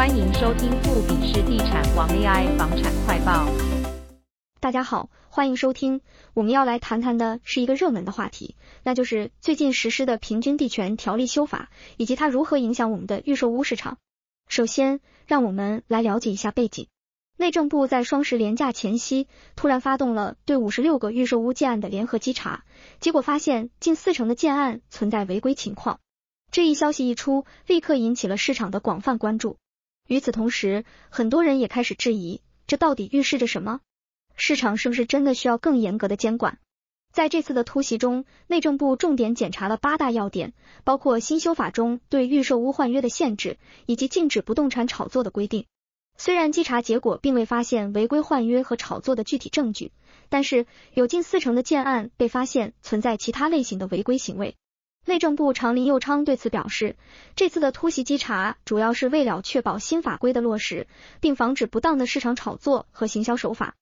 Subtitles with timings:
[0.00, 3.46] 欢迎收听富比士地产王 AI 房产快报。
[4.58, 6.00] 大家好，欢迎收听。
[6.32, 11.68] 我们要来谈谈的是一个热门的话题，那就是最近实施的平均地权条例修法，
[11.98, 13.98] 以及它如何影响我们的预售屋市场。
[14.48, 16.88] 首先，让我们来了解一下背景。
[17.36, 22.64] 内政部在双十连假前夕，突然发动了对五十六个预售屋建案的联合稽查，
[23.00, 26.00] 结果发现近四成的建案存在违规情况。
[26.50, 29.58] 这一消息一出，立刻引起了市场的广泛关注。
[30.10, 33.78] 与此同时，很多人也开始质疑，这到底预示着什么？
[34.34, 36.58] 市场是不是真的需要更严格的监管？
[37.12, 45.66] 在这次的突袭中，内政部重点检查了八大要点，包括新修法中对预售屋换约的限制，以及禁止不动产炒作的规定。
[46.18, 49.92] 虽然稽查结果并未发现违规换约和炒作的具体证据，
[50.28, 54.56] 但是有近四成的建案被发现存在其他类型的违规行为。
[55.06, 56.96] 内政部长林佑昌对此表示，
[57.34, 60.86] 这次的突袭稽查主要是为了确保新法规的落实，
[61.20, 63.74] 并防止不当的市场炒作和行销手法。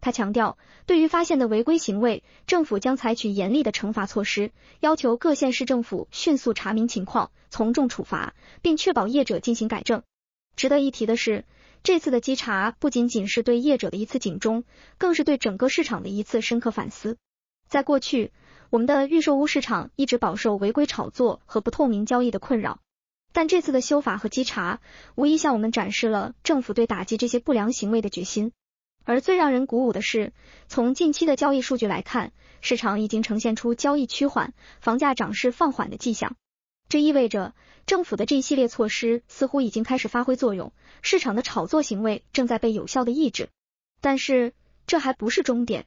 [0.00, 4.50] 他强调，对于发现的违规行为，政府将采取严厉的惩罚措施，
[4.80, 10.02] 要求各县市政府迅速查明情况，从重处罚，并确保业者进行改正。
[10.56, 11.46] 值得一提的是，
[11.82, 14.64] 这次的稽查不仅仅是对业者的一次警钟，
[14.98, 17.16] 更是对整个市场的一次深刻反思。
[17.66, 18.30] 在过去，
[18.74, 22.80] 我们的预售屋市场一直饱受违规炒作和不透明交易的困扰，
[23.32, 24.80] 但这次的修法和稽查，
[25.14, 28.50] 无疑向我们展示了政府对打击这些不良行为的决心。
[29.04, 30.32] 而最让人鼓舞的是，
[30.66, 36.34] 从近期的交易数据来看，市场已经呈现出交易趋缓、房价涨势放缓的迹象。
[36.88, 37.54] 这意味着，
[37.86, 43.50] 政府的这一系列措施似乎已经开始发挥作用，市场的炒作行为正在被有效的抑制。
[44.00, 44.52] 但是，
[44.88, 45.86] 这还不是终点。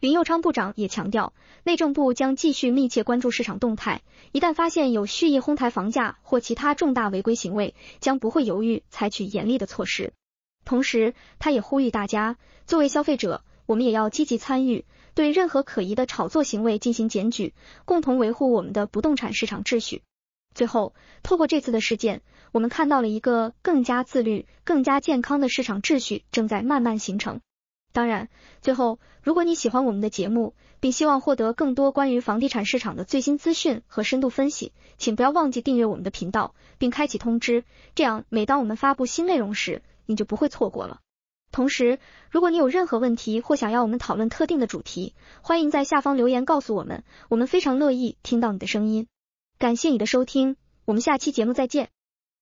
[0.00, 1.32] 林佑昌部长也强调，
[1.64, 10.12] 内政部将继续密切关注市场动态，一旦发现有蓄意哄抬房价或其他重大违规行为，将不会犹豫采取严厉的措施。
[10.64, 17.52] 同时，他也呼吁大家，作为消费者，我们也要积极参与，对任何可疑的炒作行为进行检举，
[17.84, 20.02] 共同维护我们的不动产市场秩序。
[20.54, 20.94] 最后，
[21.24, 27.40] 透过这次的事件，我们看到了一个更加自律、更加健康的市场秩序正在慢慢形成。
[27.92, 28.28] 当然，
[28.60, 41.00] 最后，如果你喜欢我们的节目，并希望获得更多关于房地产市场的最新资讯和深度分析，请不要忘记订阅我们的频道，并开启通知，这样每当我们发布新内容时，你就不会错过了。
[41.50, 41.98] 同时，
[42.30, 49.08] 如果你有任何问题或想要我们讨论特定的主题，欢迎在下方留言告诉我们，我们非常乐意听到你的声音。
[49.58, 51.88] 感谢你的收听，我们下期节目再见。